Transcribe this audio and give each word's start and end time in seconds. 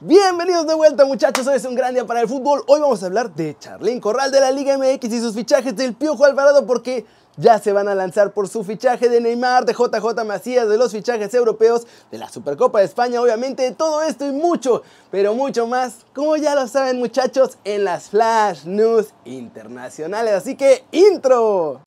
Bienvenidos 0.00 0.66
de 0.66 0.74
vuelta 0.74 1.06
muchachos, 1.06 1.46
hoy 1.46 1.56
es 1.56 1.64
un 1.64 1.74
gran 1.74 1.94
día 1.94 2.06
para 2.06 2.20
el 2.20 2.28
fútbol. 2.28 2.62
Hoy 2.66 2.80
vamos 2.80 3.02
a 3.02 3.06
hablar 3.06 3.34
de 3.34 3.56
Charlín 3.58 3.98
Corral 3.98 4.30
de 4.30 4.40
la 4.40 4.50
Liga 4.50 4.76
MX 4.76 5.04
y 5.06 5.20
sus 5.20 5.34
fichajes 5.34 5.74
del 5.74 5.94
Piojo 5.94 6.26
Alvarado 6.26 6.66
porque 6.66 7.06
ya 7.38 7.58
se 7.58 7.72
van 7.72 7.88
a 7.88 7.94
lanzar 7.94 8.32
por 8.32 8.46
su 8.46 8.62
fichaje 8.62 9.08
de 9.08 9.22
Neymar, 9.22 9.64
de 9.64 9.72
JJ 9.72 10.22
Macías, 10.26 10.68
de 10.68 10.76
los 10.76 10.92
fichajes 10.92 11.32
europeos, 11.32 11.86
de 12.10 12.18
la 12.18 12.28
Supercopa 12.28 12.80
de 12.80 12.84
España, 12.84 13.22
obviamente 13.22 13.62
de 13.62 13.70
todo 13.70 14.02
esto 14.02 14.26
y 14.26 14.32
mucho, 14.32 14.82
pero 15.10 15.34
mucho 15.34 15.66
más, 15.66 16.00
como 16.14 16.36
ya 16.36 16.54
lo 16.54 16.68
saben 16.68 16.98
muchachos, 16.98 17.56
en 17.64 17.84
las 17.84 18.10
Flash 18.10 18.66
News 18.66 19.14
internacionales. 19.24 20.34
Así 20.34 20.56
que, 20.56 20.84
intro. 20.92 21.80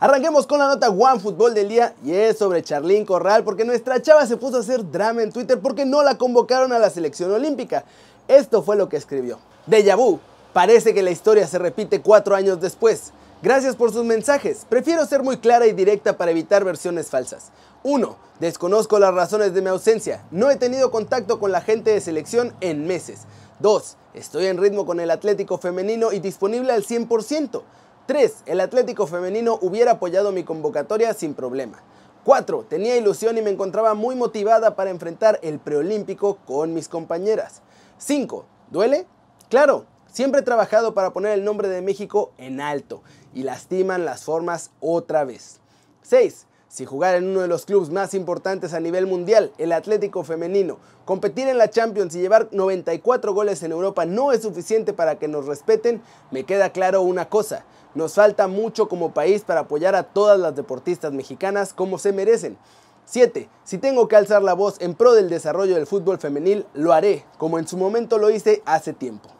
Arranquemos 0.00 0.46
con 0.46 0.60
la 0.60 0.68
nota 0.68 0.90
One 0.90 1.18
Fútbol 1.18 1.54
del 1.54 1.70
día 1.70 1.92
y 2.04 2.12
es 2.12 2.38
sobre 2.38 2.62
Charlín 2.62 3.04
Corral 3.04 3.42
porque 3.42 3.64
nuestra 3.64 4.00
chava 4.00 4.24
se 4.28 4.36
puso 4.36 4.58
a 4.58 4.60
hacer 4.60 4.88
drama 4.88 5.24
en 5.24 5.32
Twitter 5.32 5.58
porque 5.58 5.84
no 5.84 6.04
la 6.04 6.16
convocaron 6.16 6.72
a 6.72 6.78
la 6.78 6.88
selección 6.88 7.32
olímpica. 7.32 7.82
Esto 8.28 8.62
fue 8.62 8.76
lo 8.76 8.88
que 8.88 8.96
escribió. 8.96 9.40
Deja 9.66 9.96
vu, 9.96 10.20
parece 10.52 10.94
que 10.94 11.02
la 11.02 11.10
historia 11.10 11.48
se 11.48 11.58
repite 11.58 12.00
cuatro 12.00 12.36
años 12.36 12.60
después. 12.60 13.12
Gracias 13.42 13.74
por 13.74 13.92
sus 13.92 14.04
mensajes. 14.04 14.66
Prefiero 14.68 15.04
ser 15.04 15.24
muy 15.24 15.38
clara 15.38 15.66
y 15.66 15.72
directa 15.72 16.16
para 16.16 16.30
evitar 16.30 16.62
versiones 16.62 17.08
falsas. 17.08 17.50
1. 17.82 18.16
Desconozco 18.38 19.00
las 19.00 19.12
razones 19.12 19.52
de 19.52 19.62
mi 19.62 19.68
ausencia. 19.68 20.22
No 20.30 20.48
he 20.48 20.54
tenido 20.54 20.92
contacto 20.92 21.40
con 21.40 21.50
la 21.50 21.60
gente 21.60 21.90
de 21.90 22.00
selección 22.00 22.54
en 22.60 22.86
meses. 22.86 23.22
2. 23.58 23.96
Estoy 24.14 24.46
en 24.46 24.58
ritmo 24.58 24.86
con 24.86 25.00
el 25.00 25.10
Atlético 25.10 25.58
femenino 25.58 26.12
y 26.12 26.20
disponible 26.20 26.72
al 26.72 26.84
100%. 26.84 27.62
3. 28.08 28.44
El 28.46 28.62
Atlético 28.62 29.06
femenino 29.06 29.58
hubiera 29.60 29.92
apoyado 29.92 30.32
mi 30.32 30.42
convocatoria 30.42 31.12
sin 31.12 31.34
problema. 31.34 31.82
4. 32.24 32.64
Tenía 32.66 32.96
ilusión 32.96 33.36
y 33.36 33.42
me 33.42 33.50
encontraba 33.50 33.92
muy 33.92 34.16
motivada 34.16 34.76
para 34.76 34.88
enfrentar 34.88 35.38
el 35.42 35.58
preolímpico 35.58 36.38
con 36.46 36.72
mis 36.72 36.88
compañeras. 36.88 37.60
5. 37.98 38.46
¿Duele? 38.70 39.06
Claro, 39.50 39.84
siempre 40.10 40.40
he 40.40 40.44
trabajado 40.44 40.94
para 40.94 41.12
poner 41.12 41.32
el 41.32 41.44
nombre 41.44 41.68
de 41.68 41.82
México 41.82 42.32
en 42.38 42.62
alto 42.62 43.02
y 43.34 43.42
lastiman 43.42 44.06
las 44.06 44.24
formas 44.24 44.70
otra 44.80 45.24
vez. 45.24 45.60
6. 46.00 46.46
Si 46.68 46.84
jugar 46.84 47.14
en 47.14 47.26
uno 47.26 47.40
de 47.40 47.48
los 47.48 47.64
clubes 47.64 47.88
más 47.88 48.12
importantes 48.12 48.74
a 48.74 48.80
nivel 48.80 49.06
mundial, 49.06 49.52
el 49.56 49.72
Atlético 49.72 50.22
femenino, 50.22 50.78
competir 51.06 51.48
en 51.48 51.56
la 51.56 51.70
Champions 51.70 52.14
y 52.14 52.20
llevar 52.20 52.48
94 52.52 53.32
goles 53.32 53.62
en 53.62 53.72
Europa 53.72 54.04
no 54.04 54.32
es 54.32 54.42
suficiente 54.42 54.92
para 54.92 55.18
que 55.18 55.28
nos 55.28 55.46
respeten, 55.46 56.02
me 56.30 56.44
queda 56.44 56.70
claro 56.70 57.00
una 57.00 57.30
cosa, 57.30 57.64
nos 57.94 58.14
falta 58.14 58.48
mucho 58.48 58.86
como 58.86 59.14
país 59.14 59.44
para 59.44 59.60
apoyar 59.60 59.94
a 59.94 60.02
todas 60.02 60.38
las 60.38 60.54
deportistas 60.56 61.10
mexicanas 61.14 61.72
como 61.72 61.96
se 61.96 62.12
merecen. 62.12 62.58
7. 63.06 63.48
Si 63.64 63.78
tengo 63.78 64.06
que 64.06 64.16
alzar 64.16 64.42
la 64.42 64.52
voz 64.52 64.76
en 64.80 64.94
pro 64.94 65.14
del 65.14 65.30
desarrollo 65.30 65.74
del 65.74 65.86
fútbol 65.86 66.18
femenil, 66.18 66.66
lo 66.74 66.92
haré, 66.92 67.24
como 67.38 67.58
en 67.58 67.66
su 67.66 67.78
momento 67.78 68.18
lo 68.18 68.28
hice 68.28 68.62
hace 68.66 68.92
tiempo. 68.92 69.37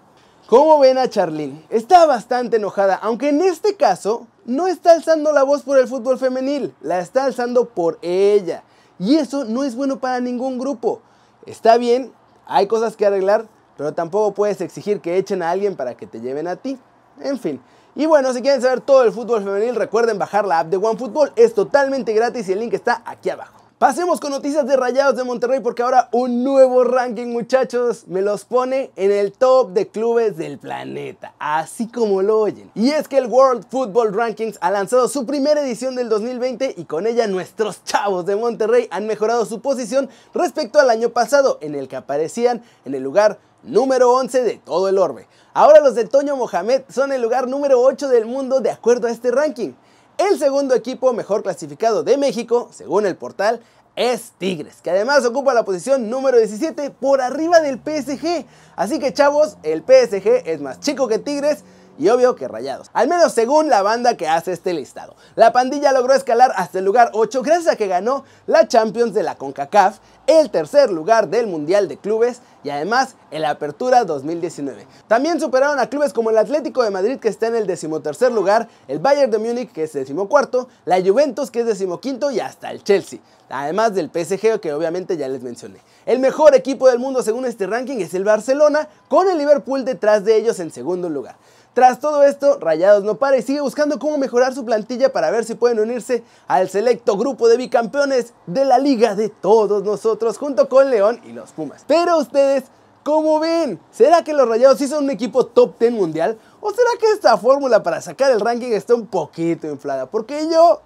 ¿Cómo 0.49 0.79
ven 0.79 0.97
a 0.97 1.11
Charlene? 1.11 1.63
Está 1.69 2.07
bastante 2.07 2.57
enojada, 2.57 2.95
aunque 3.03 3.29
en 3.29 3.43
este 3.43 3.77
caso 3.77 4.27
no 4.47 4.67
está 4.67 4.93
alzando 4.93 5.31
la 5.31 5.43
voz 5.43 5.63
por 5.63 5.77
el 5.77 5.87
fútbol 5.87 6.19
femenil, 6.19 6.75
la 6.81 7.01
está 7.01 7.27
alzando 7.27 7.67
por 7.67 7.99
ella. 8.01 8.63
Y 8.99 9.17
eso 9.17 9.45
no 9.45 9.63
es 9.63 9.77
bueno 9.77 9.99
para 9.99 10.21
ningún 10.21 10.59
grupo. 10.59 11.03
Está 11.45 11.77
bien, 11.77 12.15
hay 12.47 12.67
cosas 12.67 12.97
que 12.97 13.05
arreglar, 13.05 13.45
pero 13.77 13.93
tampoco 13.93 14.33
puedes 14.33 14.63
exigir 14.63 15.03
que 15.03 15.19
echen 15.19 15.43
a 15.43 15.51
alguien 15.51 15.77
para 15.77 15.99
que 15.99 16.07
te 16.07 16.23
lleven 16.23 16.49
a 16.49 16.57
ti. 16.57 16.79
En 17.21 17.39
fin. 17.39 17.61
Y 17.95 18.07
bueno, 18.07 18.33
si 18.33 18.41
quieren 18.41 18.63
saber 18.63 18.81
todo 18.81 19.05
el 19.05 19.13
fútbol 19.13 19.45
femenil, 19.45 19.75
recuerden 19.75 20.19
bajar 20.19 20.47
la 20.47 20.61
app 20.61 20.69
de 20.69 20.79
OneFootball. 20.79 21.31
Es 21.37 21.53
totalmente 21.53 22.15
gratis 22.15 22.49
y 22.49 22.53
el 22.53 22.61
link 22.61 22.73
está 22.73 23.03
aquí 23.05 23.29
abajo. 23.29 23.58
Pasemos 23.79 24.19
con 24.19 24.33
noticias 24.33 24.67
de 24.67 24.77
Rayados 24.77 25.15
de 25.15 25.23
Monterrey 25.23 25.61
porque 25.61 25.85
ahora 25.85 26.09
un 26.11 26.43
nuevo 26.43 26.83
ranking 26.83 27.29
muchachos 27.29 28.09
me 28.09 28.23
los 28.23 28.45
pone 28.45 28.91
en 28.97 29.13
el 29.13 29.31
top 29.31 29.71
de 29.71 29.87
clubes 29.87 30.37
del 30.37 30.59
planeta, 30.59 31.33
así 31.39 31.87
como 31.87 32.21
lo 32.21 32.41
oyen. 32.41 32.73
Y 32.75 32.91
es 32.91 33.07
que 33.07 33.19
el 33.19 33.29
World 33.29 33.67
Football 33.71 34.15
Rankings 34.15 34.59
ha 34.63 34.73
lanzado 34.73 35.07
su 35.07 35.27
primera 35.27 35.61
edición 35.61 35.95
del 35.95 36.09
2020 36.09 36.75
y 36.77 36.87
con 36.87 37.07
ella 37.07 37.29
nuestros 37.29 37.85
chavos 37.85 38.27
de 38.27 38.35
Monterrey 38.35 38.89
han 38.91 39.07
mejorado 39.07 39.45
su 39.45 39.61
posición 39.61 40.11
respecto 40.35 40.81
al 40.81 40.91
año 40.91 41.11
pasado 41.11 41.59
en 41.61 41.77
el 41.77 41.87
que 41.87 41.95
aparecían 41.95 42.65
en 42.85 42.97
el 42.97 43.05
lugar 43.05 43.39
número 43.63 44.13
11 44.13 44.43
de 44.43 44.57
todo 44.57 44.89
el 44.89 44.99
orbe. 44.99 45.29
Ahora 45.55 45.79
los 45.79 45.95
de 45.95 46.05
Toño 46.05 46.35
Mohamed 46.35 46.83
son 46.89 47.13
el 47.13 47.23
lugar 47.23 47.47
número 47.47 47.81
8 47.81 48.09
del 48.09 48.27
mundo 48.27 48.59
de 48.59 48.73
acuerdo 48.73 49.07
a 49.07 49.13
este 49.13 49.31
ranking. 49.31 49.75
El 50.19 50.37
segundo 50.37 50.75
equipo 50.75 51.13
mejor 51.13 51.45
clasificado 51.45 52.03
de 52.03 52.17
México, 52.17 52.69
según 52.73 53.07
el 53.07 53.15
portal, 53.15 53.61
es 53.95 54.33
Tigres, 54.37 54.81
que 54.83 54.91
además 54.91 55.25
ocupa 55.25 55.55
la 55.55 55.65
posición 55.65 56.11
número 56.11 56.39
17 56.39 56.91
por 56.91 57.21
arriba 57.21 57.61
del 57.61 57.79
PSG. 57.79 58.45
Así 58.75 58.99
que 58.99 59.13
chavos, 59.13 59.59
el 59.63 59.83
PSG 59.83 60.43
es 60.45 60.61
más 60.61 60.81
chico 60.81 61.07
que 61.07 61.21
Tigres 61.21 61.63
y 61.99 62.09
obvio 62.09 62.37
que 62.37 62.49
rayados. 62.49 62.91
Al 62.93 63.09
menos 63.09 63.33
según 63.33 63.69
la 63.69 63.83
banda 63.83 64.17
que 64.17 64.29
hace 64.29 64.53
este 64.53 64.73
listado. 64.73 65.15
La 65.35 65.53
pandilla 65.53 65.93
logró 65.93 66.15
escalar 66.15 66.53
hasta 66.57 66.79
el 66.79 66.85
lugar 66.85 67.11
8 67.13 67.43
gracias 67.43 67.75
a 67.75 67.77
que 67.77 67.89
ganó 67.89 68.25
la 68.47 68.69
Champions 68.69 69.15
de 69.15 69.23
la 69.23 69.35
CONCACAF, 69.37 69.99
el 70.27 70.51
tercer 70.51 70.91
lugar 70.91 71.29
del 71.29 71.47
Mundial 71.47 71.89
de 71.89 71.97
Clubes 71.97 72.41
y 72.63 72.71
además 72.71 73.17
el 73.31 73.45
Apertura 73.45 74.05
2019. 74.05 74.87
También 75.07 75.41
superaron 75.41 75.79
a 75.79 75.89
clubes 75.89 76.13
como 76.13 76.31
el 76.31 76.39
Atlético 76.39 76.83
de 76.83 76.91
Madrid 76.91 77.19
que 77.19 77.29
está 77.29 77.47
en 77.47 77.57
el 77.57 77.67
decimotercer 77.67 78.31
lugar, 78.33 78.69
el 78.89 78.99
Bayern 78.99 79.31
de 79.31 79.39
Múnich 79.39 79.73
que 79.73 79.85
es 79.85 79.93
decimocuarto, 79.93 80.69
la 80.85 81.01
Juventus 81.01 81.51
que 81.51 81.61
es 81.61 81.67
decimoquinto 81.67 82.31
y 82.31 82.41
hasta 82.41 82.71
el 82.71 82.85
Chelsea. 82.85 83.21
Además 83.51 83.95
del 83.95 84.11
PSG 84.11 84.61
que 84.61 84.75
obviamente 84.75 85.17
ya 85.17 85.29
les 85.29 85.43
mencioné. 85.43 85.81
El 86.05 86.19
mejor 86.19 86.55
equipo 86.55 86.89
del 86.89 86.99
mundo 86.99 87.23
según 87.23 87.47
este 87.47 87.67
ranking 87.67 87.99
es 87.99 88.13
el 88.15 88.25
Barcelona, 88.25 88.89
con 89.09 89.29
el 89.29 89.39
Liverpool 89.39 89.85
detrás 89.85 90.25
de 90.25 90.37
ellos 90.37 90.61
en 90.61 90.71
segundo 90.71 91.09
lugar. 91.09 91.37
Tras 91.79 92.01
todo 92.01 92.25
esto, 92.25 92.59
Rayados 92.59 93.05
no 93.05 93.19
para 93.19 93.37
y 93.37 93.43
sigue 93.43 93.61
buscando 93.61 94.01
cómo 94.01 94.19
mejorar 94.19 94.53
su 94.53 94.65
plantilla 94.65 95.13
para 95.13 95.31
ver 95.31 95.45
si 95.45 95.55
pueden 95.55 95.79
unirse 95.79 96.25
al 96.49 96.69
selecto 96.69 97.17
grupo 97.17 97.47
de 97.47 97.57
bicampeones 97.57 98.35
de 98.49 98.65
la 98.65 98.81
liga 98.81 99.15
de 99.15 99.29
todos 99.29 99.85
nosotros 99.85 100.39
junto 100.39 100.69
con 100.69 100.91
León 100.91 101.21
y 101.25 101.31
los 101.31 101.53
Pumas. 101.53 101.85
Pero 101.87 102.19
ustedes, 102.19 102.65
¿cómo 103.05 103.39
ven? 103.39 103.79
¿Será 103.93 104.25
que 104.25 104.33
los 104.33 104.49
Rayados 104.49 104.79
sí 104.79 104.89
son 104.89 105.05
un 105.05 105.11
equipo 105.11 105.47
top 105.47 105.79
10 105.79 105.93
mundial? 105.93 106.37
¿O 106.61 106.73
será 106.73 106.91
que 106.99 107.13
esta 107.13 107.37
fórmula 107.39 107.81
para 107.81 108.01
sacar 108.01 108.33
el 108.33 108.41
ranking 108.41 108.73
está 108.73 108.97
un 108.97 109.07
poquito 109.07 109.69
inflada? 109.69 110.07
Porque 110.07 110.49
yo 110.51 110.81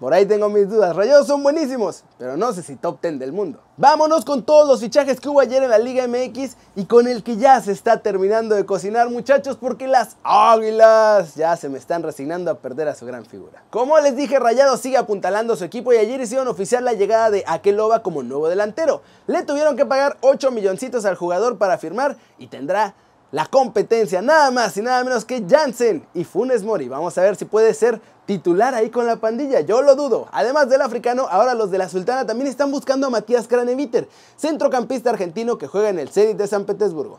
por 0.00 0.14
ahí 0.14 0.24
tengo 0.24 0.48
mis 0.48 0.66
dudas. 0.66 0.96
Rayados 0.96 1.26
son 1.26 1.42
buenísimos, 1.42 2.04
pero 2.18 2.38
no 2.38 2.54
sé 2.54 2.62
si 2.62 2.74
top 2.74 3.02
10 3.02 3.18
del 3.18 3.32
mundo. 3.32 3.60
Vámonos 3.76 4.24
con 4.24 4.42
todos 4.42 4.66
los 4.66 4.80
fichajes 4.80 5.20
que 5.20 5.28
hubo 5.28 5.40
ayer 5.40 5.62
en 5.62 5.68
la 5.68 5.78
Liga 5.78 6.08
MX 6.08 6.56
y 6.74 6.86
con 6.86 7.06
el 7.06 7.22
que 7.22 7.36
ya 7.36 7.60
se 7.60 7.72
está 7.72 7.98
terminando 7.98 8.54
de 8.54 8.64
cocinar, 8.64 9.10
muchachos, 9.10 9.58
porque 9.60 9.86
las 9.86 10.16
Águilas 10.22 11.34
ya 11.34 11.54
se 11.58 11.68
me 11.68 11.76
están 11.76 12.02
resignando 12.02 12.50
a 12.50 12.54
perder 12.54 12.88
a 12.88 12.94
su 12.94 13.04
gran 13.04 13.26
figura. 13.26 13.62
Como 13.68 13.98
les 14.00 14.16
dije, 14.16 14.38
Rayados 14.38 14.80
sigue 14.80 14.96
apuntalando 14.96 15.54
su 15.54 15.64
equipo 15.64 15.92
y 15.92 15.98
ayer 15.98 16.18
hicieron 16.18 16.48
oficial 16.48 16.82
la 16.82 16.94
llegada 16.94 17.30
de 17.30 17.44
Akeloba 17.46 18.02
como 18.02 18.22
nuevo 18.22 18.48
delantero. 18.48 19.02
Le 19.26 19.42
tuvieron 19.42 19.76
que 19.76 19.84
pagar 19.84 20.16
8 20.22 20.50
milloncitos 20.50 21.04
al 21.04 21.16
jugador 21.16 21.58
para 21.58 21.76
firmar 21.76 22.16
y 22.38 22.46
tendrá 22.46 22.94
la 23.32 23.46
competencia, 23.46 24.22
nada 24.22 24.50
más 24.50 24.76
y 24.76 24.82
nada 24.82 25.04
menos 25.04 25.24
que 25.24 25.44
Jansen 25.48 26.04
y 26.14 26.24
Funes 26.24 26.64
Mori. 26.64 26.88
Vamos 26.88 27.16
a 27.16 27.22
ver 27.22 27.36
si 27.36 27.44
puede 27.44 27.74
ser 27.74 28.00
titular 28.30 28.76
ahí 28.76 28.90
con 28.90 29.06
la 29.06 29.16
pandilla, 29.16 29.58
yo 29.58 29.82
lo 29.82 29.96
dudo. 29.96 30.28
Además 30.30 30.68
del 30.68 30.82
africano, 30.82 31.26
ahora 31.28 31.54
los 31.54 31.72
de 31.72 31.78
la 31.78 31.88
Sultana 31.88 32.26
también 32.26 32.46
están 32.46 32.70
buscando 32.70 33.08
a 33.08 33.10
Matías 33.10 33.48
Craneviter, 33.48 34.08
centrocampista 34.36 35.10
argentino 35.10 35.58
que 35.58 35.66
juega 35.66 35.88
en 35.88 35.98
el 35.98 36.10
Zenit 36.10 36.36
de 36.36 36.46
San 36.46 36.64
Petersburgo. 36.64 37.18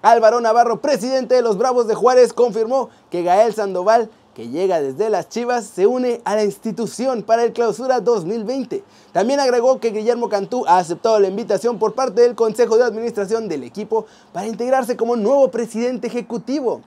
Álvaro 0.00 0.40
Navarro, 0.40 0.80
presidente 0.80 1.34
de 1.34 1.42
los 1.42 1.58
Bravos 1.58 1.88
de 1.88 1.94
Juárez, 1.94 2.32
confirmó 2.32 2.88
que 3.10 3.22
Gael 3.22 3.52
Sandoval 3.52 4.08
que 4.34 4.48
llega 4.48 4.80
desde 4.80 5.10
las 5.10 5.28
Chivas, 5.28 5.64
se 5.66 5.86
une 5.86 6.22
a 6.24 6.34
la 6.34 6.44
institución 6.44 7.22
para 7.22 7.42
el 7.44 7.52
clausura 7.52 8.00
2020. 8.00 8.82
También 9.12 9.40
agregó 9.40 9.78
que 9.80 9.90
Guillermo 9.90 10.30
Cantú 10.30 10.64
ha 10.66 10.78
aceptado 10.78 11.18
la 11.18 11.28
invitación 11.28 11.78
por 11.78 11.94
parte 11.94 12.22
del 12.22 12.34
Consejo 12.34 12.78
de 12.78 12.84
Administración 12.84 13.48
del 13.48 13.62
equipo 13.62 14.06
para 14.34 14.46
integrarse 14.46 14.96
como 14.96 15.16
nuevo 15.16 15.50
presidente 15.50 16.06
ejecutivo. 16.06 16.82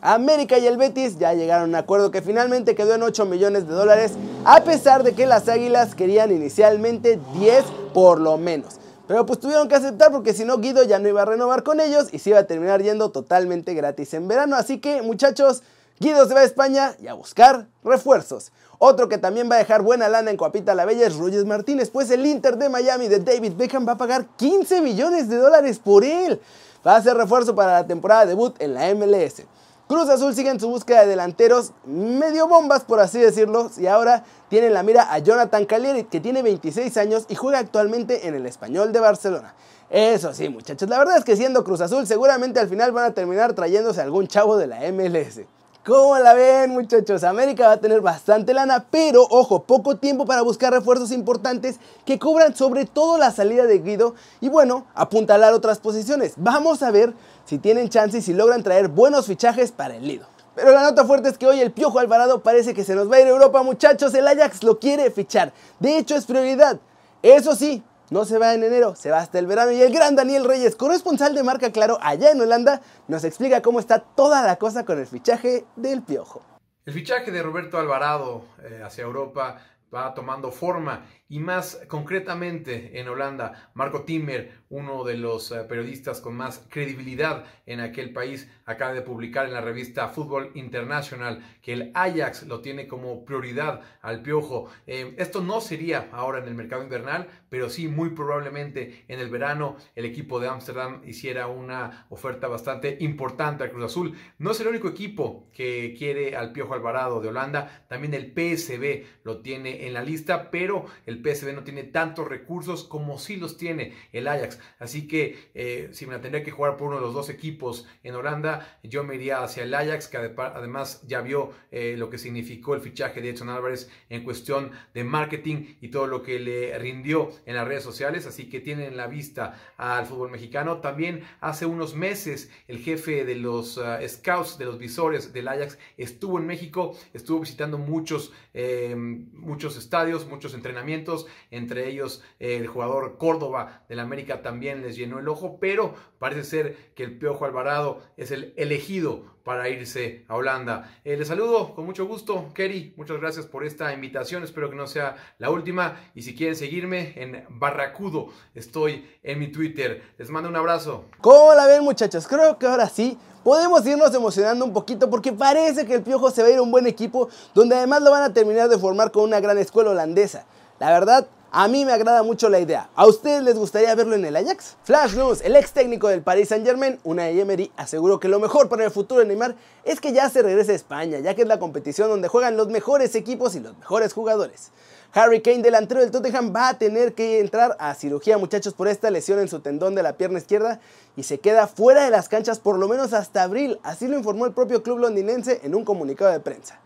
América 0.00 0.58
y 0.58 0.66
el 0.66 0.76
Betis 0.76 1.18
ya 1.18 1.34
llegaron 1.34 1.64
a 1.64 1.68
un 1.68 1.74
acuerdo 1.74 2.10
que 2.10 2.22
finalmente 2.22 2.74
quedó 2.74 2.94
en 2.94 3.02
8 3.02 3.26
millones 3.26 3.66
de 3.66 3.74
dólares, 3.74 4.12
a 4.44 4.62
pesar 4.62 5.02
de 5.02 5.14
que 5.14 5.26
las 5.26 5.48
Águilas 5.48 5.94
querían 5.94 6.30
inicialmente 6.30 7.18
10 7.34 7.64
por 7.92 8.20
lo 8.20 8.38
menos. 8.38 8.76
Pero 9.08 9.26
pues 9.26 9.40
tuvieron 9.40 9.68
que 9.68 9.74
aceptar 9.74 10.12
porque 10.12 10.34
si 10.34 10.44
no 10.44 10.58
Guido 10.58 10.84
ya 10.84 10.98
no 10.98 11.08
iba 11.08 11.22
a 11.22 11.24
renovar 11.24 11.62
con 11.62 11.80
ellos 11.80 12.08
y 12.12 12.18
se 12.18 12.30
iba 12.30 12.38
a 12.38 12.46
terminar 12.46 12.82
yendo 12.82 13.10
totalmente 13.10 13.74
gratis 13.74 14.14
en 14.14 14.28
verano. 14.28 14.54
Así 14.54 14.78
que 14.78 15.02
muchachos, 15.02 15.62
Guido 15.98 16.28
se 16.28 16.34
va 16.34 16.40
a 16.40 16.44
España 16.44 16.94
y 17.00 17.08
a 17.08 17.14
buscar 17.14 17.66
refuerzos. 17.82 18.52
Otro 18.78 19.08
que 19.08 19.18
también 19.18 19.50
va 19.50 19.56
a 19.56 19.58
dejar 19.58 19.82
buena 19.82 20.08
lana 20.08 20.30
en 20.30 20.36
Coapita 20.36 20.74
la 20.74 20.84
Bella 20.84 21.06
es 21.06 21.16
Rogers 21.16 21.44
Martínez, 21.44 21.90
pues 21.90 22.10
el 22.12 22.24
Inter 22.24 22.56
de 22.56 22.68
Miami 22.68 23.08
de 23.08 23.18
David 23.18 23.54
Beckham 23.56 23.88
va 23.88 23.92
a 23.92 23.98
pagar 23.98 24.26
15 24.36 24.82
millones 24.82 25.28
de 25.28 25.36
dólares 25.38 25.80
por 25.80 26.04
él. 26.04 26.40
Va 26.86 26.94
a 26.94 27.02
ser 27.02 27.16
refuerzo 27.16 27.56
para 27.56 27.72
la 27.72 27.86
temporada 27.86 28.26
debut 28.26 28.54
en 28.60 28.74
la 28.74 28.94
MLS. 28.94 29.42
Cruz 29.88 30.10
Azul 30.10 30.34
sigue 30.34 30.50
en 30.50 30.60
su 30.60 30.68
búsqueda 30.68 31.00
de 31.00 31.06
delanteros 31.06 31.72
medio 31.86 32.46
bombas, 32.46 32.84
por 32.84 33.00
así 33.00 33.18
decirlo, 33.18 33.70
y 33.78 33.86
ahora 33.86 34.22
tiene 34.50 34.66
en 34.66 34.74
la 34.74 34.82
mira 34.82 35.10
a 35.10 35.18
Jonathan 35.18 35.64
Calieri, 35.64 36.04
que 36.04 36.20
tiene 36.20 36.42
26 36.42 36.94
años 36.98 37.24
y 37.30 37.36
juega 37.36 37.58
actualmente 37.58 38.28
en 38.28 38.34
el 38.34 38.44
Español 38.44 38.92
de 38.92 39.00
Barcelona. 39.00 39.54
Eso 39.88 40.34
sí, 40.34 40.50
muchachos, 40.50 40.90
la 40.90 40.98
verdad 40.98 41.16
es 41.16 41.24
que 41.24 41.36
siendo 41.36 41.64
Cruz 41.64 41.80
Azul 41.80 42.06
seguramente 42.06 42.60
al 42.60 42.68
final 42.68 42.92
van 42.92 43.06
a 43.06 43.14
terminar 43.14 43.54
trayéndose 43.54 44.02
algún 44.02 44.28
chavo 44.28 44.58
de 44.58 44.66
la 44.66 44.80
MLS. 44.92 45.40
¿Cómo 45.88 46.18
la 46.18 46.34
ven 46.34 46.72
muchachos? 46.72 47.24
América 47.24 47.68
va 47.68 47.72
a 47.72 47.80
tener 47.80 48.02
bastante 48.02 48.52
lana, 48.52 48.84
pero 48.90 49.22
ojo, 49.30 49.62
poco 49.62 49.96
tiempo 49.96 50.26
para 50.26 50.42
buscar 50.42 50.70
refuerzos 50.70 51.12
importantes 51.12 51.80
que 52.04 52.18
cubran 52.18 52.54
sobre 52.54 52.84
todo 52.84 53.16
la 53.16 53.30
salida 53.30 53.64
de 53.64 53.78
Guido 53.78 54.14
y 54.42 54.50
bueno, 54.50 54.84
apuntalar 54.94 55.54
otras 55.54 55.78
posiciones. 55.78 56.34
Vamos 56.36 56.82
a 56.82 56.90
ver 56.90 57.14
si 57.48 57.56
tienen 57.56 57.88
chance 57.88 58.18
y 58.18 58.20
si 58.20 58.34
logran 58.34 58.62
traer 58.62 58.88
buenos 58.88 59.26
fichajes 59.26 59.72
para 59.72 59.96
el 59.96 60.06
Lido. 60.06 60.26
Pero 60.54 60.70
la 60.70 60.82
nota 60.82 61.06
fuerte 61.06 61.30
es 61.30 61.38
que 61.38 61.46
hoy 61.46 61.60
el 61.60 61.72
Piojo 61.72 61.98
Alvarado 61.98 62.42
parece 62.42 62.74
que 62.74 62.84
se 62.84 62.94
nos 62.94 63.10
va 63.10 63.16
a 63.16 63.20
ir 63.20 63.26
a 63.26 63.30
Europa 63.30 63.62
muchachos, 63.62 64.12
el 64.12 64.28
Ajax 64.28 64.62
lo 64.64 64.78
quiere 64.78 65.10
fichar, 65.10 65.54
de 65.78 65.96
hecho 65.96 66.14
es 66.14 66.26
prioridad. 66.26 66.78
Eso 67.22 67.56
sí, 67.56 67.82
no 68.10 68.26
se 68.26 68.36
va 68.36 68.52
en 68.52 68.64
enero, 68.64 68.94
se 68.96 69.10
va 69.10 69.20
hasta 69.20 69.38
el 69.38 69.46
verano 69.46 69.70
y 69.70 69.80
el 69.80 69.94
gran 69.94 70.14
Daniel 70.14 70.44
Reyes, 70.44 70.76
corresponsal 70.76 71.34
de 71.34 71.42
Marca 71.42 71.72
Claro 71.72 71.98
allá 72.02 72.32
en 72.32 72.40
Holanda, 72.42 72.82
nos 73.06 73.24
explica 73.24 73.62
cómo 73.62 73.80
está 73.80 74.00
toda 74.00 74.42
la 74.42 74.56
cosa 74.56 74.84
con 74.84 74.98
el 74.98 75.06
fichaje 75.06 75.64
del 75.74 76.02
Piojo. 76.02 76.42
El 76.84 76.92
fichaje 76.92 77.30
de 77.30 77.42
Roberto 77.42 77.78
Alvarado 77.78 78.42
eh, 78.62 78.82
hacia 78.84 79.04
Europa 79.04 79.62
va 79.94 80.12
tomando 80.12 80.50
forma 80.50 81.06
y 81.28 81.40
más 81.40 81.80
concretamente 81.88 82.98
en 82.98 83.08
Holanda, 83.08 83.70
Marco 83.74 84.02
Timmer, 84.04 84.62
uno 84.70 85.04
de 85.04 85.16
los 85.16 85.52
eh, 85.52 85.64
periodistas 85.68 86.20
con 86.20 86.34
más 86.36 86.66
credibilidad 86.70 87.44
en 87.66 87.80
aquel 87.80 88.12
país, 88.12 88.50
acaba 88.64 88.94
de 88.94 89.02
publicar 89.02 89.46
en 89.46 89.52
la 89.52 89.60
revista 89.60 90.08
Fútbol 90.08 90.50
International 90.54 91.42
que 91.62 91.72
el 91.74 91.90
Ajax 91.94 92.44
lo 92.44 92.60
tiene 92.60 92.86
como 92.86 93.24
prioridad 93.24 93.80
al 94.00 94.22
piojo. 94.22 94.70
Eh, 94.86 95.14
esto 95.18 95.42
no 95.42 95.60
sería 95.60 96.08
ahora 96.12 96.38
en 96.38 96.48
el 96.48 96.54
mercado 96.54 96.82
invernal, 96.82 97.28
pero 97.48 97.68
sí 97.68 97.88
muy 97.88 98.10
probablemente 98.10 99.04
en 99.08 99.20
el 99.20 99.28
verano 99.28 99.76
el 99.94 100.04
equipo 100.04 100.40
de 100.40 100.48
Ámsterdam 100.48 101.02
hiciera 101.06 101.46
una 101.46 102.06
oferta 102.08 102.48
bastante 102.48 102.96
importante 103.00 103.64
al 103.64 103.70
Cruz 103.70 103.84
Azul. 103.84 104.16
No 104.38 104.52
es 104.52 104.60
el 104.60 104.68
único 104.68 104.88
equipo 104.88 105.48
que 105.52 105.94
quiere 105.96 106.36
al 106.36 106.52
piojo 106.52 106.74
Alvarado 106.74 107.20
de 107.20 107.28
Holanda, 107.28 107.86
también 107.88 108.14
el 108.14 108.32
PSB 108.32 109.04
lo 109.24 109.40
tiene 109.40 109.86
en 109.86 109.94
la 109.94 110.02
lista, 110.02 110.50
pero 110.50 110.86
el 111.06 111.17
el 111.18 111.36
PSV 111.36 111.52
no 111.54 111.64
tiene 111.64 111.84
tantos 111.84 112.28
recursos 112.28 112.84
como 112.84 113.18
sí 113.18 113.36
los 113.36 113.56
tiene 113.56 113.94
el 114.12 114.28
Ajax. 114.28 114.58
Así 114.78 115.08
que 115.08 115.50
eh, 115.54 115.88
si 115.92 116.06
me 116.06 116.18
tendría 116.18 116.44
que 116.44 116.50
jugar 116.50 116.76
por 116.76 116.88
uno 116.88 116.96
de 116.96 117.02
los 117.02 117.14
dos 117.14 117.28
equipos 117.28 117.86
en 118.02 118.14
Holanda, 118.14 118.78
yo 118.82 119.04
me 119.04 119.16
iría 119.16 119.42
hacia 119.42 119.64
el 119.64 119.74
Ajax, 119.74 120.08
que 120.08 120.16
además 120.16 121.02
ya 121.06 121.20
vio 121.20 121.50
eh, 121.70 121.94
lo 121.98 122.10
que 122.10 122.18
significó 122.18 122.74
el 122.74 122.80
fichaje 122.80 123.20
de 123.20 123.30
Edson 123.30 123.48
Álvarez 123.48 123.90
en 124.08 124.24
cuestión 124.24 124.70
de 124.94 125.04
marketing 125.04 125.76
y 125.80 125.88
todo 125.88 126.06
lo 126.06 126.22
que 126.22 126.38
le 126.38 126.78
rindió 126.78 127.30
en 127.46 127.54
las 127.54 127.66
redes 127.66 127.82
sociales. 127.82 128.26
Así 128.26 128.48
que 128.48 128.60
tienen 128.60 128.86
en 128.86 128.96
la 128.96 129.06
vista 129.06 129.58
al 129.76 130.06
fútbol 130.06 130.30
mexicano. 130.30 130.80
También 130.80 131.22
hace 131.40 131.66
unos 131.66 131.94
meses 131.94 132.50
el 132.68 132.78
jefe 132.78 133.24
de 133.24 133.34
los 133.34 133.78
ah, 133.78 134.00
scouts, 134.06 134.58
de 134.58 134.64
los 134.64 134.78
visores 134.78 135.32
del 135.32 135.48
Ajax, 135.48 135.78
estuvo 135.96 136.38
en 136.38 136.46
México, 136.46 136.96
estuvo 137.12 137.40
visitando 137.40 137.78
muchos, 137.78 138.32
eh, 138.54 138.94
muchos 138.96 139.76
estadios, 139.76 140.26
muchos 140.26 140.54
entrenamientos 140.54 141.07
entre 141.50 141.88
ellos 141.88 142.22
el 142.38 142.66
jugador 142.66 143.16
Córdoba 143.18 143.84
del 143.88 144.00
América 144.00 144.42
también 144.42 144.82
les 144.82 144.96
llenó 144.96 145.18
el 145.18 145.28
ojo, 145.28 145.58
pero 145.60 145.94
parece 146.18 146.44
ser 146.44 146.76
que 146.94 147.04
el 147.04 147.18
Piojo 147.18 147.44
Alvarado 147.44 148.02
es 148.16 148.30
el 148.30 148.52
elegido 148.56 149.38
para 149.44 149.70
irse 149.70 150.26
a 150.28 150.36
Holanda. 150.36 150.94
Eh, 151.04 151.16
les 151.16 151.28
saludo 151.28 151.74
con 151.74 151.86
mucho 151.86 152.06
gusto, 152.06 152.50
Kerry, 152.52 152.92
muchas 152.98 153.18
gracias 153.18 153.46
por 153.46 153.64
esta 153.64 153.92
invitación, 153.94 154.44
espero 154.44 154.68
que 154.68 154.76
no 154.76 154.86
sea 154.86 155.16
la 155.38 155.50
última 155.50 155.96
y 156.14 156.22
si 156.22 156.34
quieren 156.34 156.54
seguirme 156.54 157.14
en 157.16 157.46
Barracudo, 157.48 158.28
estoy 158.54 159.08
en 159.22 159.38
mi 159.38 159.48
Twitter. 159.50 160.02
Les 160.18 160.28
mando 160.28 160.50
un 160.50 160.56
abrazo. 160.56 161.06
¿Cómo 161.22 161.54
la 161.54 161.66
ven 161.66 161.82
muchachos? 161.82 162.28
Creo 162.28 162.58
que 162.58 162.66
ahora 162.66 162.88
sí 162.90 163.16
podemos 163.42 163.86
irnos 163.86 164.14
emocionando 164.14 164.66
un 164.66 164.74
poquito 164.74 165.08
porque 165.08 165.32
parece 165.32 165.86
que 165.86 165.94
el 165.94 166.02
Piojo 166.02 166.30
se 166.30 166.42
va 166.42 166.48
a 166.48 166.50
ir 166.50 166.58
a 166.58 166.62
un 166.62 166.70
buen 166.70 166.86
equipo 166.86 167.30
donde 167.54 167.74
además 167.76 168.02
lo 168.02 168.10
van 168.10 168.24
a 168.24 168.34
terminar 168.34 168.68
de 168.68 168.76
formar 168.76 169.10
con 169.10 169.24
una 169.24 169.40
gran 169.40 169.56
escuela 169.56 169.90
holandesa. 169.90 170.46
La 170.78 170.92
verdad, 170.92 171.26
a 171.50 171.66
mí 171.66 171.84
me 171.84 171.92
agrada 171.92 172.22
mucho 172.22 172.48
la 172.48 172.60
idea. 172.60 172.88
¿A 172.94 173.04
ustedes 173.08 173.42
les 173.42 173.56
gustaría 173.56 173.92
verlo 173.96 174.14
en 174.14 174.24
el 174.24 174.36
Ajax? 174.36 174.76
Flash 174.84 175.16
News, 175.16 175.40
el 175.40 175.56
ex 175.56 175.72
técnico 175.72 176.06
del 176.06 176.22
Paris 176.22 176.50
Saint 176.50 176.64
Germain, 176.64 177.00
una 177.02 177.28
Emery, 177.28 177.72
aseguró 177.76 178.20
que 178.20 178.28
lo 178.28 178.38
mejor 178.38 178.68
para 178.68 178.84
el 178.84 178.92
futuro 178.92 179.20
de 179.20 179.26
Neymar 179.26 179.56
es 179.82 180.00
que 180.00 180.12
ya 180.12 180.30
se 180.30 180.40
regrese 180.40 180.70
a 180.70 180.74
España, 180.76 181.18
ya 181.18 181.34
que 181.34 181.42
es 181.42 181.48
la 181.48 181.58
competición 181.58 182.08
donde 182.08 182.28
juegan 182.28 182.56
los 182.56 182.68
mejores 182.68 183.16
equipos 183.16 183.56
y 183.56 183.60
los 183.60 183.76
mejores 183.76 184.12
jugadores. 184.12 184.70
Harry 185.12 185.42
Kane, 185.42 185.62
delantero 185.62 186.00
del 186.00 186.12
Tottenham, 186.12 186.54
va 186.54 186.68
a 186.68 186.78
tener 186.78 187.14
que 187.14 187.40
entrar 187.40 187.76
a 187.80 187.92
cirugía, 187.96 188.38
muchachos, 188.38 188.74
por 188.74 188.86
esta 188.86 189.10
lesión 189.10 189.40
en 189.40 189.48
su 189.48 189.58
tendón 189.58 189.96
de 189.96 190.04
la 190.04 190.12
pierna 190.12 190.38
izquierda 190.38 190.78
y 191.16 191.24
se 191.24 191.40
queda 191.40 191.66
fuera 191.66 192.04
de 192.04 192.10
las 192.10 192.28
canchas 192.28 192.60
por 192.60 192.78
lo 192.78 192.86
menos 192.86 193.12
hasta 193.14 193.42
abril. 193.42 193.80
Así 193.82 194.06
lo 194.06 194.16
informó 194.16 194.46
el 194.46 194.52
propio 194.52 194.84
club 194.84 194.98
londinense 194.98 195.60
en 195.64 195.74
un 195.74 195.84
comunicado 195.84 196.30
de 196.30 196.38
prensa. 196.38 196.78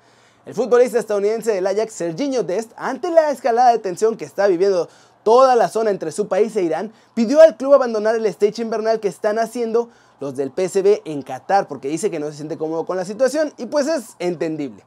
El 0.45 0.55
futbolista 0.55 0.99
estadounidense 0.99 1.53
del 1.53 1.67
Ajax, 1.69 1.93
Serginho 1.93 2.43
Dest, 2.43 2.73
ante 2.77 3.13
la 3.13 3.31
escalada 3.31 3.71
de 3.71 3.79
tensión 3.79 4.17
que 4.17 4.25
está 4.25 4.49
viviendo 4.49 4.89
toda 5.23 5.55
la 5.55 5.69
zona 5.69 5.91
entre 5.91 6.11
su 6.11 6.27
país 6.27 6.57
e 6.57 6.63
Irán, 6.63 6.93
pidió 7.15 7.41
al 7.41 7.57
club 7.57 7.75
abandonar 7.75 8.17
el 8.17 8.27
stage 8.27 8.61
invernal 8.61 8.99
que 8.99 9.07
están 9.07 9.39
haciendo 9.39 9.89
los 10.19 10.35
del 10.35 10.51
PSV 10.51 11.03
en 11.05 11.23
Qatar, 11.23 11.69
porque 11.69 11.87
dice 11.87 12.11
que 12.11 12.19
no 12.19 12.27
se 12.27 12.39
siente 12.39 12.59
cómodo 12.59 12.85
con 12.85 12.97
la 12.97 13.05
situación 13.05 13.53
y 13.57 13.67
pues 13.67 13.87
es 13.87 14.17
entendible. 14.19 14.83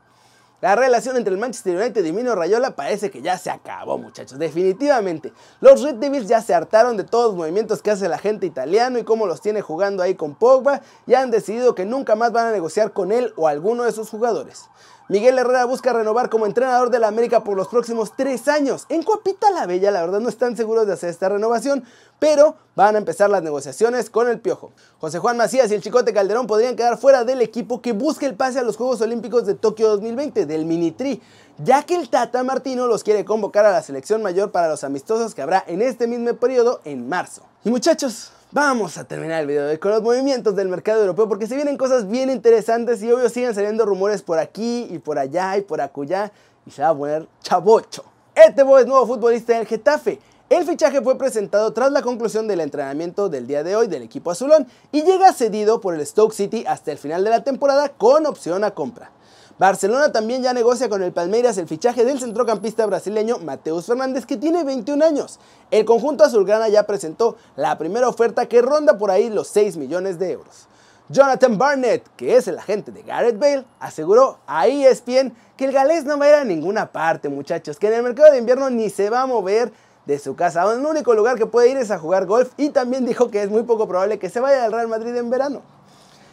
La 0.60 0.75
relación 0.75 1.16
entre 1.16 1.34
el 1.34 1.40
Manchester 1.40 1.78
United 1.78 2.04
y 2.04 2.12
Mino 2.12 2.36
Rayola 2.36 2.75
parece 2.75 3.12
que 3.12 3.22
ya 3.22 3.38
se 3.38 3.50
acabó, 3.50 3.98
muchachos. 3.98 4.40
Definitivamente. 4.40 5.31
Los 5.62 5.84
Red 5.84 5.96
Devils 5.96 6.28
ya 6.28 6.42
se 6.42 6.54
hartaron 6.54 6.98
de 6.98 7.04
todos 7.04 7.28
los 7.28 7.36
movimientos 7.36 7.81
que 7.81 7.92
hace 7.92 8.10
la 8.10 8.18
gente 8.18 8.46
italiano 8.46 8.98
y 8.98 9.04
cómo 9.04 9.25
los 9.25 9.42
tiene 9.42 9.62
jugando 9.62 10.01
ahí 10.01 10.16
con 10.16 10.36
Pogba 10.36 10.81
y 11.06 11.13
han 11.13 11.30
decidido 11.30 11.75
que 11.75 11.86
nunca 11.86 12.16
más 12.16 12.31
van 12.31 12.48
a 12.48 12.51
negociar 12.51 12.94
con 12.94 13.12
él 13.12 13.34
o 13.38 13.48
alguno 13.48 13.84
de 13.84 13.92
sus 13.92 14.10
jugadores. 14.10 14.69
Miguel 15.07 15.38
Herrera 15.38 15.66
busca 15.66 15.94
renovar 15.94 16.31
como 16.31 16.48
entrenador 16.48 16.90
de 16.90 16.98
la 16.98 17.07
América 17.07 17.44
por 17.44 17.56
los 17.56 17.68
próximos 17.68 18.13
tres 18.18 18.48
años. 18.48 18.88
En 18.90 19.04
Coapita 19.04 19.52
la 19.52 19.68
Bella, 19.68 19.92
la 19.92 20.02
verdad, 20.02 20.19
no 20.19 20.30
están 20.30 20.57
seguros 20.57 20.88
de 20.88 20.94
hacer 20.94 21.12
esta 21.12 21.30
renovación, 21.30 21.84
pero 22.18 22.56
van 22.75 22.96
a 22.96 22.98
empezar 22.98 23.30
las 23.30 23.44
negociaciones 23.44 24.10
con 24.10 24.28
el 24.28 24.40
Piojo. 24.40 24.72
José 25.00 25.19
Juan 25.19 25.38
Macías 25.38 25.69
y 25.69 25.75
el 25.75 25.84
Chicote 25.84 26.12
Calderón 26.12 26.48
podrían 26.48 26.75
quedar 26.75 26.98
fuera 26.98 27.24
del 27.24 27.44
equipo 27.44 27.84
que 27.84 27.94
busque 27.94 28.25
el 28.25 28.34
pase 28.34 28.57
a 28.57 28.63
los 28.63 28.78
Juegos 28.78 29.00
Olímpicos 29.02 29.46
de 29.46 29.54
Tokio 29.54 29.90
2020, 29.90 30.48
del 30.48 30.66
Mini 30.66 30.92
Tri, 30.92 31.22
ya 31.60 31.84
que 31.84 31.94
el 31.94 32.10
Tata 32.10 32.44
Martino 32.44 32.88
los 32.88 33.04
quiere 33.04 33.25
convocar 33.25 33.63
a 33.66 33.72
la 33.72 33.84
selección 33.84 34.24
mayor 34.24 34.51
para 34.51 34.69
los 34.69 34.84
amistosos 34.84 35.36
que 35.36 35.44
habrá 35.44 35.63
en 35.68 35.84
este 35.84 36.08
mismo 36.08 36.34
periodo 36.34 36.82
en 36.84 37.08
marzo. 37.08 37.44
Y 37.63 37.70
muchachos, 37.70 38.32
Vamos 38.52 38.98
a 38.98 39.04
terminar 39.04 39.42
el 39.42 39.48
video 39.48 39.80
con 39.80 39.92
los 39.92 40.02
movimientos 40.02 40.56
del 40.56 40.70
mercado 40.70 41.02
europeo 41.02 41.28
porque 41.28 41.48
se 41.48 41.56
vienen 41.56 41.78
cosas 41.78 42.08
bien 42.08 42.30
interesantes 42.30 43.02
y 43.04 43.12
obvio 43.12 43.28
siguen 43.28 43.54
saliendo 43.54 43.86
rumores 43.86 44.22
por 44.22 44.40
aquí 44.40 44.88
y 44.90 45.00
por 45.00 45.20
allá 45.20 45.58
y 45.58 45.62
por 45.62 45.82
acullá 45.82 46.32
y 46.66 46.72
se 46.72 46.82
va 46.82 46.90
a 46.90 46.96
poner 46.96 47.28
chabocho. 47.42 48.06
Este 48.36 48.62
es 48.62 48.88
nuevo 48.88 49.08
futbolista 49.08 49.58
del 49.58 49.66
Getafe. 49.66 50.20
El 50.48 50.64
fichaje 50.64 51.02
fue 51.02 51.18
presentado 51.18 51.74
tras 51.74 51.92
la 51.92 52.04
conclusión 52.04 52.48
del 52.48 52.62
entrenamiento 52.62 53.30
del 53.30 53.48
día 53.48 53.64
de 53.64 53.75
hoy 53.75 53.88
del 53.88 54.04
equipo 54.04 54.30
azulón 54.30 54.68
y 54.92 55.02
llega 55.02 55.34
cedido 55.34 55.82
por 55.82 55.96
el 55.96 56.06
Stoke 56.06 56.34
City 56.34 56.64
hasta 56.68 56.92
el 56.92 57.00
final 57.00 57.24
de 57.24 57.32
la 57.32 57.44
temporada 57.44 57.90
con 57.90 58.25
opción 58.28 58.64
a 58.64 58.72
compra. 58.72 59.12
Barcelona 59.58 60.12
también 60.12 60.44
ya 60.44 60.52
negocia 60.52 60.90
con 60.90 61.02
el 61.02 61.14
Palmeiras 61.14 61.58
el 61.58 61.66
fichaje 61.66 62.04
del 62.04 62.20
centrocampista 62.20 62.86
brasileño 62.86 63.38
Mateus 63.38 63.86
Fernández 63.86 64.26
que 64.26 64.36
tiene 64.36 64.66
21 64.66 65.06
años. 65.06 65.40
El 65.72 65.86
conjunto 65.86 66.26
azulgrana 66.26 66.68
ya 66.68 66.84
presentó 66.84 67.38
la 67.56 67.78
primera 67.78 68.10
oferta 68.10 68.48
que 68.48 68.62
ronda 68.62 68.98
por 68.98 69.12
ahí 69.12 69.30
los 69.30 69.48
6 69.48 69.78
millones 69.78 70.20
de 70.20 70.34
euros. 70.34 70.68
Jonathan 71.08 71.58
Barnett, 71.58 72.04
que 72.18 72.36
es 72.36 72.50
el 72.50 72.60
agente 72.60 72.92
de 72.92 73.04
Gareth 73.04 73.40
Bale, 73.40 73.64
aseguró 73.80 74.40
a 74.46 74.68
ESPN 74.68 75.34
que 75.56 75.64
el 75.64 75.72
galés 75.72 76.04
no 76.04 76.20
va 76.20 76.26
a 76.26 76.30
ir 76.30 76.36
a 76.36 76.44
ninguna 76.44 76.92
parte, 76.92 77.30
muchachos, 77.30 77.80
que 77.80 77.88
en 77.88 77.94
el 77.94 78.04
mercado 78.04 78.34
de 78.34 78.40
invierno 78.40 78.70
ni 78.70 78.90
se 78.90 79.10
va 79.10 79.22
a 79.22 79.26
mover 79.26 79.72
de 80.06 80.20
su 80.20 80.36
casa. 80.36 80.70
El 80.70 80.86
único 80.86 81.14
lugar 81.14 81.38
que 81.38 81.46
puede 81.46 81.70
ir 81.70 81.78
es 81.78 81.92
a 81.92 82.00
jugar 82.00 82.26
golf 82.26 82.52
y 82.58 82.72
también 82.72 83.06
dijo 83.06 83.32
que 83.32 83.42
es 83.42 83.50
muy 83.50 83.64
poco 83.64 83.88
probable 83.88 84.20
que 84.20 84.30
se 84.30 84.42
vaya 84.42 84.66
al 84.66 84.74
Real 84.74 84.90
Madrid 84.90 85.16
en 85.16 85.30
verano. 85.30 85.62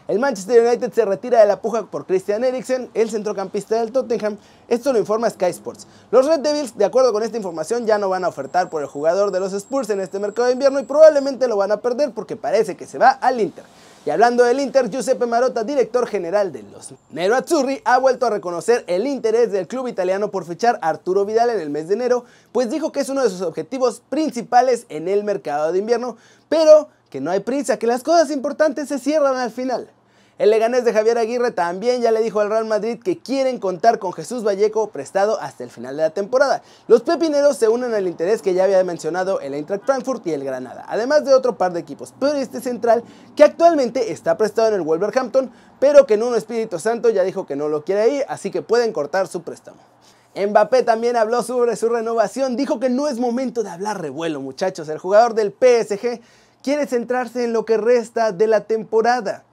El 0.08 0.18
Manchester 0.18 0.66
United 0.66 0.92
se 0.92 1.04
retira 1.04 1.38
de 1.40 1.46
la 1.46 1.60
puja 1.60 1.84
por 1.84 2.06
Christian 2.06 2.42
Eriksen, 2.42 2.90
el 2.92 3.08
centrocampista 3.08 3.78
del 3.78 3.92
Tottenham. 3.92 4.36
Esto 4.68 4.92
lo 4.92 4.98
informa 4.98 5.30
Sky 5.30 5.46
Sports. 5.46 5.86
Los 6.10 6.26
Red 6.26 6.40
Devils, 6.40 6.76
de 6.76 6.84
acuerdo 6.84 7.12
con 7.12 7.22
esta 7.22 7.36
información, 7.36 7.86
ya 7.86 7.98
no 7.98 8.08
van 8.08 8.24
a 8.24 8.28
ofertar 8.28 8.68
por 8.68 8.82
el 8.82 8.88
jugador 8.88 9.30
de 9.30 9.38
los 9.38 9.52
Spurs 9.52 9.90
en 9.90 10.00
este 10.00 10.18
mercado 10.18 10.48
de 10.48 10.54
invierno 10.54 10.80
y 10.80 10.84
probablemente 10.84 11.46
lo 11.46 11.56
van 11.56 11.70
a 11.70 11.76
perder 11.76 12.10
porque 12.10 12.34
parece 12.34 12.76
que 12.76 12.86
se 12.86 12.98
va 12.98 13.10
al 13.10 13.40
Inter. 13.40 13.64
Y 14.04 14.10
hablando 14.10 14.42
del 14.42 14.58
Inter, 14.58 14.90
Giuseppe 14.90 15.26
Marotta, 15.26 15.62
director 15.62 16.08
general 16.08 16.52
de 16.52 16.64
los 16.64 16.92
Nero-Azzurri, 17.10 17.82
ha 17.84 17.98
vuelto 17.98 18.26
a 18.26 18.30
reconocer 18.30 18.82
el 18.88 19.06
interés 19.06 19.52
del 19.52 19.68
club 19.68 19.86
italiano 19.86 20.32
por 20.32 20.44
fichar 20.44 20.80
a 20.82 20.88
Arturo 20.88 21.24
Vidal 21.24 21.50
en 21.50 21.60
el 21.60 21.70
mes 21.70 21.86
de 21.86 21.94
enero, 21.94 22.24
pues 22.50 22.68
dijo 22.68 22.90
que 22.90 22.98
es 22.98 23.08
uno 23.08 23.22
de 23.22 23.30
sus 23.30 23.42
objetivos 23.42 24.02
principales 24.08 24.86
en 24.88 25.06
el 25.06 25.22
mercado 25.22 25.70
de 25.70 25.78
invierno, 25.78 26.16
pero 26.48 26.88
que 27.12 27.20
no 27.20 27.30
hay 27.30 27.40
prisa, 27.40 27.76
que 27.76 27.86
las 27.86 28.02
cosas 28.02 28.30
importantes 28.30 28.88
se 28.88 28.98
cierran 28.98 29.36
al 29.36 29.50
final. 29.50 29.90
El 30.38 30.48
Leganés 30.48 30.86
de 30.86 30.94
Javier 30.94 31.18
Aguirre 31.18 31.50
también 31.50 32.00
ya 32.00 32.10
le 32.10 32.22
dijo 32.22 32.40
al 32.40 32.48
Real 32.48 32.64
Madrid 32.64 32.98
que 33.04 33.18
quieren 33.18 33.58
contar 33.58 33.98
con 33.98 34.14
Jesús 34.14 34.46
Vallejo 34.46 34.88
prestado 34.88 35.38
hasta 35.38 35.62
el 35.62 35.68
final 35.68 35.94
de 35.98 36.04
la 36.04 36.10
temporada. 36.10 36.62
Los 36.88 37.02
pepineros 37.02 37.58
se 37.58 37.68
unen 37.68 37.92
al 37.92 38.08
interés 38.08 38.40
que 38.40 38.54
ya 38.54 38.64
había 38.64 38.82
mencionado 38.82 39.40
el 39.40 39.52
Eintracht 39.52 39.84
Frankfurt 39.84 40.26
y 40.26 40.32
el 40.32 40.42
Granada, 40.42 40.86
además 40.88 41.26
de 41.26 41.34
otro 41.34 41.58
par 41.58 41.74
de 41.74 41.80
equipos, 41.80 42.14
pero 42.18 42.32
este 42.32 42.62
central 42.62 43.04
que 43.36 43.44
actualmente 43.44 44.10
está 44.10 44.38
prestado 44.38 44.68
en 44.68 44.74
el 44.74 44.80
Wolverhampton, 44.80 45.50
pero 45.80 46.06
que 46.06 46.14
en 46.14 46.22
un 46.22 46.34
Espíritu 46.34 46.78
Santo 46.78 47.10
ya 47.10 47.24
dijo 47.24 47.44
que 47.44 47.56
no 47.56 47.68
lo 47.68 47.84
quiere 47.84 48.08
ir, 48.08 48.24
así 48.26 48.50
que 48.50 48.62
pueden 48.62 48.94
cortar 48.94 49.28
su 49.28 49.42
préstamo. 49.42 49.82
Mbappé 50.34 50.82
también 50.82 51.16
habló 51.16 51.42
sobre 51.42 51.76
su 51.76 51.90
renovación, 51.90 52.56
dijo 52.56 52.80
que 52.80 52.88
no 52.88 53.06
es 53.06 53.18
momento 53.18 53.62
de 53.62 53.68
hablar 53.68 54.00
revuelo 54.00 54.40
muchachos, 54.40 54.88
el 54.88 54.96
jugador 54.96 55.34
del 55.34 55.52
PSG 55.52 56.22
quiere 56.62 56.86
centrarse 56.86 57.44
en 57.44 57.52
lo 57.52 57.64
que 57.64 57.76
resta 57.76 58.32
de 58.32 58.46
la 58.46 58.62
temporada. 58.62 59.44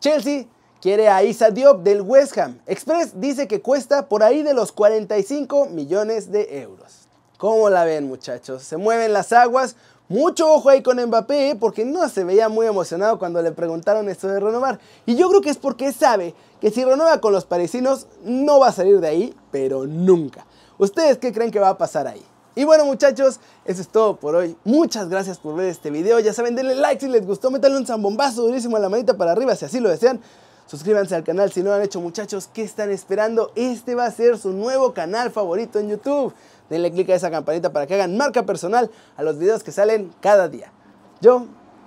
Chelsea 0.00 0.46
quiere 0.80 1.08
a 1.08 1.22
Isa 1.24 1.50
Diop 1.50 1.82
del 1.82 2.02
West 2.02 2.36
Ham. 2.38 2.58
Express 2.66 3.20
dice 3.20 3.48
que 3.48 3.60
cuesta 3.60 4.08
por 4.08 4.22
ahí 4.22 4.42
de 4.42 4.54
los 4.54 4.72
45 4.72 5.66
millones 5.66 6.30
de 6.30 6.60
euros. 6.60 7.08
¿Cómo 7.38 7.68
la 7.68 7.84
ven 7.84 8.06
muchachos? 8.06 8.62
Se 8.62 8.76
mueven 8.76 9.12
las 9.12 9.32
aguas. 9.32 9.76
Mucho 10.08 10.48
ojo 10.52 10.70
ahí 10.70 10.82
con 10.82 11.04
Mbappé 11.04 11.50
¿eh? 11.50 11.56
porque 11.56 11.84
no 11.84 12.08
se 12.08 12.22
veía 12.22 12.48
muy 12.48 12.66
emocionado 12.66 13.18
cuando 13.18 13.42
le 13.42 13.50
preguntaron 13.50 14.08
esto 14.08 14.28
de 14.28 14.38
renovar. 14.38 14.78
Y 15.04 15.16
yo 15.16 15.28
creo 15.28 15.40
que 15.40 15.50
es 15.50 15.56
porque 15.56 15.92
sabe 15.92 16.34
que 16.60 16.70
si 16.70 16.84
renueva 16.84 17.20
con 17.20 17.32
los 17.32 17.44
parisinos 17.44 18.06
no 18.22 18.60
va 18.60 18.68
a 18.68 18.72
salir 18.72 19.00
de 19.00 19.08
ahí, 19.08 19.34
pero 19.50 19.86
nunca. 19.86 20.46
¿Ustedes 20.78 21.18
qué 21.18 21.32
creen 21.32 21.50
que 21.50 21.58
va 21.58 21.70
a 21.70 21.78
pasar 21.78 22.06
ahí? 22.06 22.24
Y 22.56 22.64
bueno 22.64 22.86
muchachos, 22.86 23.38
eso 23.66 23.82
es 23.82 23.88
todo 23.88 24.16
por 24.16 24.34
hoy. 24.34 24.56
Muchas 24.64 25.10
gracias 25.10 25.38
por 25.38 25.54
ver 25.54 25.68
este 25.68 25.90
video. 25.90 26.18
Ya 26.20 26.32
saben, 26.32 26.56
denle 26.56 26.74
like 26.74 27.04
si 27.04 27.12
les 27.12 27.26
gustó, 27.26 27.50
métanle 27.50 27.76
un 27.76 27.86
zambombazo 27.86 28.42
durísimo 28.42 28.78
a 28.78 28.80
la 28.80 28.88
manita 28.88 29.14
para 29.14 29.32
arriba 29.32 29.54
si 29.54 29.66
así 29.66 29.78
lo 29.78 29.90
desean. 29.90 30.20
Suscríbanse 30.66 31.14
al 31.14 31.22
canal 31.22 31.52
si 31.52 31.62
no 31.62 31.68
lo 31.68 31.76
han 31.76 31.82
hecho 31.82 32.00
muchachos. 32.00 32.48
¿Qué 32.52 32.62
están 32.62 32.90
esperando? 32.90 33.52
Este 33.54 33.94
va 33.94 34.06
a 34.06 34.10
ser 34.10 34.38
su 34.38 34.52
nuevo 34.52 34.94
canal 34.94 35.30
favorito 35.30 35.78
en 35.78 35.90
YouTube. 35.90 36.32
Denle 36.70 36.90
click 36.90 37.10
a 37.10 37.14
esa 37.16 37.30
campanita 37.30 37.72
para 37.74 37.86
que 37.86 37.92
hagan 37.92 38.16
marca 38.16 38.44
personal 38.44 38.90
a 39.18 39.22
los 39.22 39.38
videos 39.38 39.62
que 39.62 39.70
salen 39.70 40.10
cada 40.22 40.48
día. 40.48 40.72
Yo, 41.20 41.46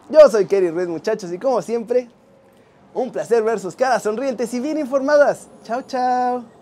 yo 0.10 0.30
soy 0.30 0.46
Kerry 0.46 0.70
Ruiz 0.70 0.88
muchachos 0.88 1.34
y 1.34 1.40
como 1.40 1.64
siempre, 1.64 2.10
un 2.94 3.12
placer 3.12 3.42
ver 3.42 3.60
sus 3.60 3.76
caras 3.76 4.04
sonrientes 4.04 4.54
y 4.54 4.60
bien 4.60 4.78
informadas. 4.78 5.48
Chao, 5.64 5.82
chao. 5.82 6.59